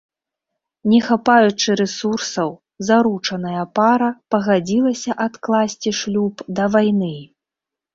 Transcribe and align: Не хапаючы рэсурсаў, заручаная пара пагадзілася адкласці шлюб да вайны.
Не 0.93 0.99
хапаючы 1.07 1.75
рэсурсаў, 1.81 2.49
заручаная 2.89 3.63
пара 3.83 4.09
пагадзілася 4.33 5.11
адкласці 5.31 5.99
шлюб 6.03 6.47
да 6.61 6.73
вайны. 6.77 7.17